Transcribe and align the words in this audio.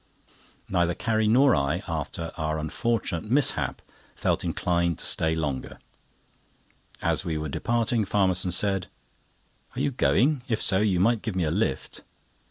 Neither 0.67 0.95
Carrie 0.95 1.27
nor 1.27 1.55
I, 1.55 1.83
after 1.87 2.31
our 2.35 2.57
unfortunate 2.57 3.29
mishap, 3.29 3.83
felt 4.15 4.43
inclined 4.43 4.97
to 4.97 5.05
stay 5.05 5.35
longer. 5.35 5.77
As 7.03 7.23
we 7.23 7.37
were 7.37 7.49
departing, 7.49 8.03
Farmerson 8.03 8.49
said: 8.51 8.87
"Are 9.75 9.79
you 9.79 9.91
going? 9.91 10.41
if 10.47 10.59
so, 10.59 10.79
you 10.79 10.99
might 10.99 11.21
give 11.21 11.35
me 11.35 11.43
a 11.43 11.51
lift." 11.51 12.01